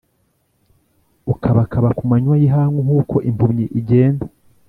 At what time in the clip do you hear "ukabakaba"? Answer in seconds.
1.33-1.89